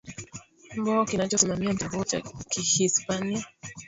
mbo 0.77 1.05
kinachosimamia 1.05 1.73
mchezo 1.73 1.95
huo 1.97 2.03
cha 2.03 2.21
hispania 2.61 3.45